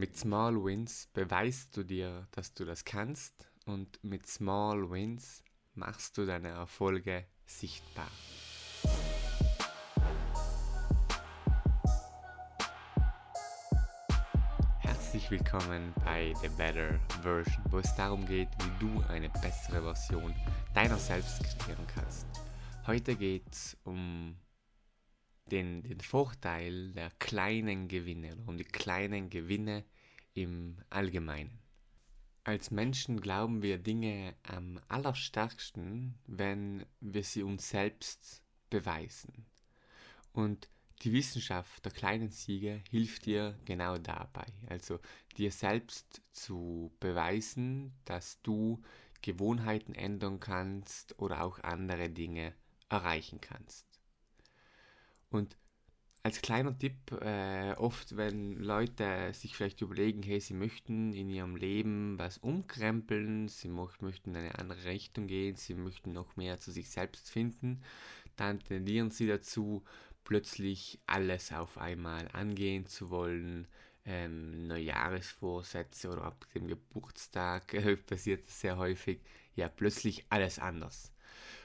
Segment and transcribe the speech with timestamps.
[0.00, 6.16] Mit Small Wins beweist du dir, dass du das kannst und mit Small Wins machst
[6.16, 8.08] du deine Erfolge sichtbar.
[14.78, 20.34] Herzlich willkommen bei The Better Version, wo es darum geht, wie du eine bessere Version
[20.72, 22.26] deiner selbst kreieren kannst.
[22.86, 24.34] Heute geht es um
[25.50, 29.84] den, den Vorteil der kleinen Gewinne oder um die kleinen Gewinne
[30.34, 31.58] im Allgemeinen.
[32.44, 39.46] Als Menschen glauben wir Dinge am allerstärksten, wenn wir sie uns selbst beweisen.
[40.32, 40.68] Und
[41.02, 44.46] die Wissenschaft der kleinen Siege hilft dir genau dabei.
[44.66, 45.00] Also
[45.36, 48.82] dir selbst zu beweisen, dass du
[49.22, 52.54] Gewohnheiten ändern kannst oder auch andere Dinge
[52.88, 53.89] erreichen kannst.
[55.30, 55.56] Und
[56.22, 61.56] als kleiner Tipp, äh, oft wenn Leute sich vielleicht überlegen, hey, sie möchten in ihrem
[61.56, 66.72] Leben was umkrempeln, sie möchten in eine andere Richtung gehen, sie möchten noch mehr zu
[66.72, 67.82] sich selbst finden,
[68.36, 69.82] dann tendieren sie dazu,
[70.24, 73.66] plötzlich alles auf einmal angehen zu wollen,
[74.04, 79.20] ähm, Neujahresvorsätze oder ab dem Geburtstag äh, passiert das sehr häufig,
[79.54, 81.12] ja, plötzlich alles anders.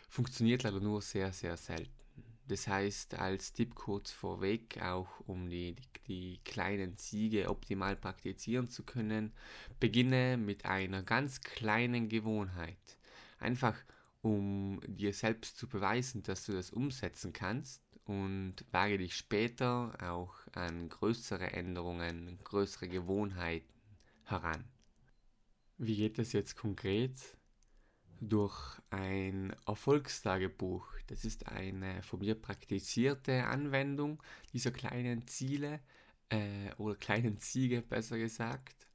[0.10, 2.05] Funktioniert leider nur sehr, sehr selten.
[2.48, 8.70] Das heißt, als Tipp kurz vorweg, auch um die, die, die, kleinen Siege optimal praktizieren
[8.70, 9.34] zu können,
[9.80, 12.98] beginne mit einer ganz kleinen Gewohnheit.
[13.40, 13.76] Einfach
[14.22, 20.36] um dir selbst zu beweisen, dass du das umsetzen kannst und wage dich später auch
[20.54, 23.74] an größere Änderungen, größere Gewohnheiten
[24.24, 24.64] heran.
[25.78, 27.38] Wie geht das jetzt konkret?
[28.20, 30.88] Durch ein Erfolgstagebuch.
[31.08, 34.22] Das ist eine von mir praktizierte Anwendung
[34.54, 35.80] dieser kleinen Ziele
[36.30, 38.88] äh, oder kleinen Ziege besser gesagt.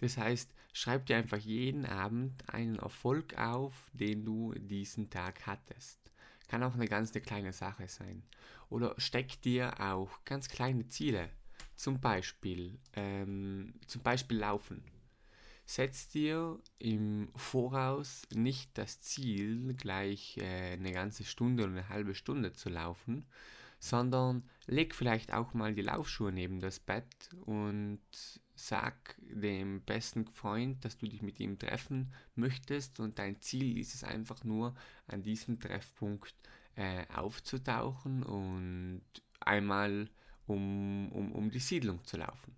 [0.00, 5.98] Das heißt, schreib dir einfach jeden Abend einen Erfolg auf, den du diesen Tag hattest.
[6.48, 8.22] Kann auch eine ganz eine kleine Sache sein.
[8.68, 11.30] Oder steck dir auch ganz kleine Ziele.
[11.74, 14.84] Zum Beispiel, ähm, zum Beispiel Laufen
[15.66, 22.14] setz dir im Voraus nicht das Ziel, gleich äh, eine ganze Stunde oder eine halbe
[22.14, 23.26] Stunde zu laufen,
[23.80, 28.00] sondern leg vielleicht auch mal die Laufschuhe neben das Bett und
[28.54, 33.94] sag dem besten Freund, dass du dich mit ihm treffen möchtest und dein Ziel ist
[33.94, 34.74] es einfach nur,
[35.08, 36.34] an diesem Treffpunkt
[36.76, 39.02] äh, aufzutauchen und
[39.40, 40.08] einmal
[40.46, 42.56] um, um, um die Siedlung zu laufen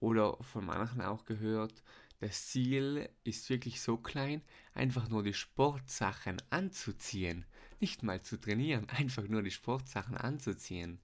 [0.00, 1.82] oder von manchen auch gehört,
[2.20, 4.42] das Ziel ist wirklich so klein,
[4.74, 7.44] einfach nur die Sportsachen anzuziehen.
[7.78, 10.98] Nicht mal zu trainieren, einfach nur die Sportsachen anzuziehen.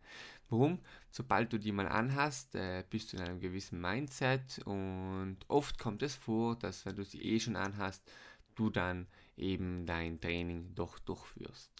[0.48, 0.80] Warum?
[1.10, 6.02] Sobald du die mal anhast, äh, bist du in einem gewissen Mindset und oft kommt
[6.02, 8.02] es vor, dass wenn du sie eh schon anhast,
[8.54, 11.70] du dann eben dein Training doch durchführst.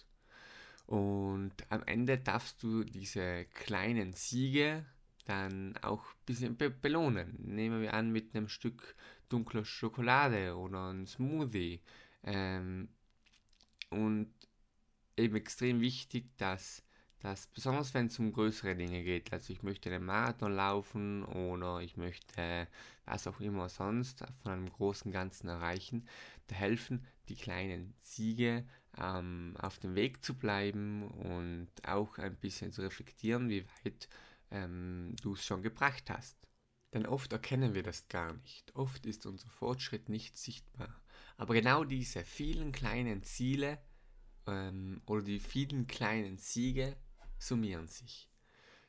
[0.85, 4.85] Und am Ende darfst du diese kleinen Siege
[5.25, 7.35] dann auch ein bisschen be belohnen.
[7.43, 8.95] Nehmen wir an mit einem Stück
[9.29, 11.81] dunkler Schokolade oder ein Smoothie.
[12.23, 12.89] Ähm,
[13.89, 14.33] und
[15.17, 16.83] eben extrem wichtig, dass,
[17.19, 21.79] dass besonders wenn es um größere Dinge geht, also ich möchte einen Marathon laufen oder
[21.79, 22.67] ich möchte
[23.05, 26.07] was auch immer sonst von einem großen Ganzen erreichen,
[26.47, 28.65] da helfen die kleinen Siege
[28.97, 34.07] ähm, auf dem Weg zu bleiben und auch ein bisschen zu reflektieren, wie weit
[34.53, 36.37] ähm, du es schon gebracht hast.
[36.93, 38.73] Denn oft erkennen wir das gar nicht.
[38.75, 41.01] Oft ist unser Fortschritt nicht sichtbar.
[41.37, 43.79] Aber genau diese vielen kleinen Ziele
[44.45, 46.95] ähm, oder die vielen kleinen Siege
[47.39, 48.29] summieren sich.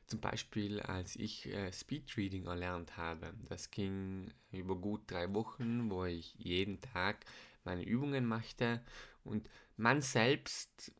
[0.05, 3.33] Zum Beispiel, als ich äh, Speedreading erlernt habe.
[3.49, 7.25] Das ging über gut drei Wochen, wo ich jeden Tag
[7.63, 8.85] meine Übungen machte
[9.23, 10.93] und man selbst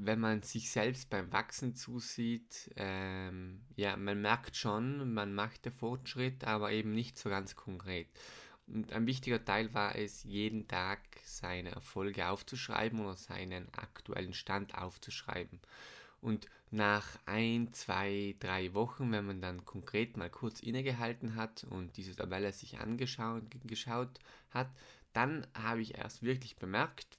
[0.00, 5.72] wenn man sich selbst beim Wachsen zusieht, ähm, ja, man merkt schon, man macht den
[5.72, 8.06] Fortschritt, aber eben nicht so ganz konkret.
[8.68, 14.76] Und ein wichtiger Teil war es, jeden Tag seine Erfolge aufzuschreiben oder seinen aktuellen Stand
[14.76, 15.58] aufzuschreiben.
[16.20, 21.96] Und nach ein, zwei, drei Wochen, wenn man dann konkret mal kurz innegehalten hat und
[21.96, 24.20] diese Tabelle sich angeschaut geschaut
[24.50, 24.70] hat,
[25.12, 27.18] dann habe ich erst wirklich bemerkt,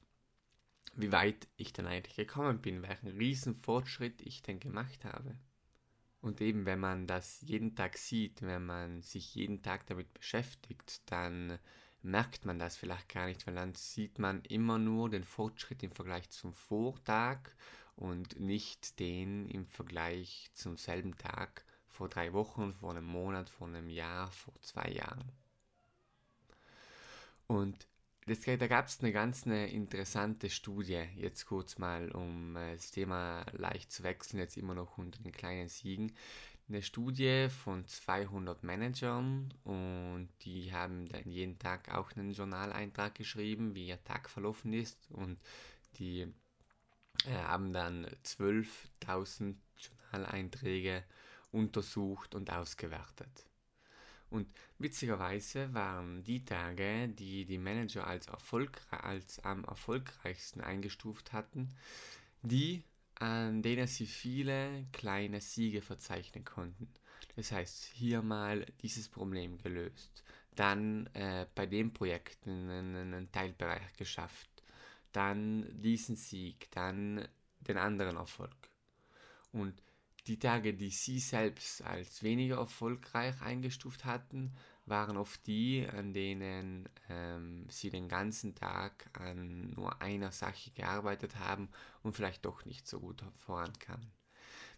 [0.95, 5.35] wie weit ich denn eigentlich gekommen bin, welchen riesen Fortschritt ich denn gemacht habe.
[6.21, 11.01] Und eben, wenn man das jeden Tag sieht, wenn man sich jeden Tag damit beschäftigt,
[11.09, 11.59] dann
[12.01, 15.91] merkt man das vielleicht gar nicht, weil dann sieht man immer nur den Fortschritt im
[15.91, 17.39] Vergleich zum Vortag
[17.95, 23.67] und nicht den im Vergleich zum selben Tag vor drei Wochen, vor einem Monat, vor
[23.67, 25.31] einem Jahr, vor zwei Jahren.
[27.47, 27.87] Und
[28.25, 32.91] das, da gab es eine ganz eine interessante Studie, jetzt kurz mal, um äh, das
[32.91, 36.13] Thema leicht zu wechseln, jetzt immer noch unter den kleinen Siegen.
[36.67, 43.73] Eine Studie von 200 Managern und die haben dann jeden Tag auch einen Journaleintrag geschrieben,
[43.73, 45.39] wie ihr Tag verlaufen ist und
[45.97, 46.31] die
[47.25, 49.55] äh, haben dann 12.000
[50.11, 51.03] Journaleinträge
[51.51, 53.48] untersucht und ausgewertet.
[54.29, 54.47] Und
[54.77, 61.69] witzigerweise waren die Tage, die die Manager als, erfolgre als am erfolgreichsten eingestuft hatten,
[62.43, 62.83] die,
[63.15, 66.89] an denen sie viele kleine Siege verzeichnen konnten.
[67.35, 70.23] Das heißt, hier mal dieses Problem gelöst,
[70.55, 74.49] dann äh, bei dem Projekt einen, einen Teilbereich geschafft,
[75.11, 77.27] dann diesen Sieg, dann
[77.61, 78.69] den anderen Erfolg.
[79.51, 79.81] Und
[80.27, 84.53] die Tage, die sie selbst als weniger erfolgreich eingestuft hatten,
[84.85, 91.37] waren oft die, an denen ähm, sie den ganzen Tag an nur einer Sache gearbeitet
[91.37, 91.69] haben
[92.01, 94.11] und vielleicht doch nicht so gut vorankamen.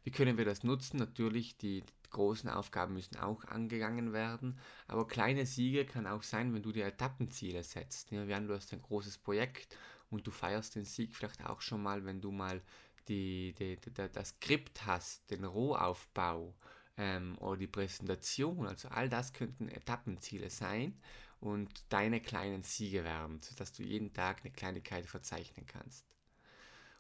[0.04, 0.98] Wie können wir das nutzen?
[0.98, 6.64] Natürlich, die großen Aufgaben müssen auch angegangen werden, aber kleine Siege kann auch sein, wenn
[6.64, 8.12] du dir Etappenziele setzt.
[8.12, 9.78] Ja, haben, du hast ein großes Projekt
[10.10, 12.62] und du feierst den Sieg vielleicht auch schon mal, wenn du mal
[13.08, 16.54] die, die, die, das Skript hast, den Rohaufbau
[16.98, 21.00] ähm, oder die Präsentation, also all das könnten Etappenziele sein
[21.40, 26.06] und deine kleinen Siege werden, sodass du jeden Tag eine Kleinigkeit verzeichnen kannst.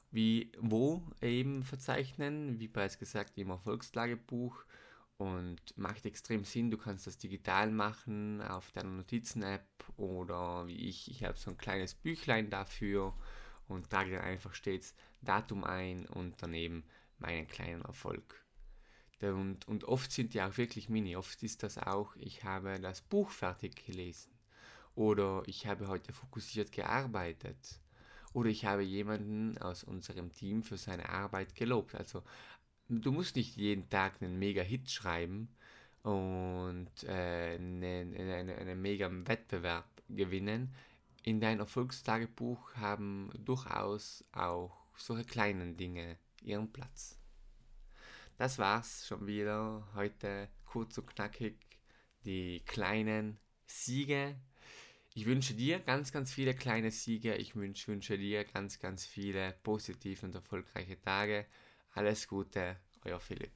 [0.09, 4.65] Wie, wo eben verzeichnen, wie bereits gesagt, im Erfolgslagebuch
[5.21, 6.71] und macht extrem Sinn.
[6.71, 11.57] Du kannst das digital machen auf deiner Notizen-App oder wie ich, ich habe so ein
[11.57, 13.13] kleines Büchlein dafür
[13.71, 16.83] und trage dann einfach stets Datum ein und daneben
[17.19, 18.43] meinen kleinen Erfolg.
[19.21, 21.15] Und, und oft sind die auch wirklich mini.
[21.15, 24.31] Oft ist das auch, ich habe das Buch fertig gelesen
[24.95, 27.79] oder ich habe heute fokussiert gearbeitet
[28.33, 31.95] oder ich habe jemanden aus unserem Team für seine Arbeit gelobt.
[31.95, 32.23] Also
[32.89, 35.49] du musst nicht jeden Tag einen mega Hit schreiben
[36.03, 40.73] und äh, einen, einen, einen mega Wettbewerb gewinnen
[41.23, 47.17] in dein Erfolgstagebuch haben durchaus auch solche kleinen Dinge ihren Platz.
[48.37, 51.55] Das war's schon wieder heute kurz und knackig.
[52.25, 54.35] Die kleinen Siege.
[55.13, 57.35] Ich wünsche dir ganz, ganz viele kleine Siege.
[57.35, 61.45] Ich wünsche, wünsche dir ganz, ganz viele positive und erfolgreiche Tage.
[61.93, 63.51] Alles Gute, euer Philipp.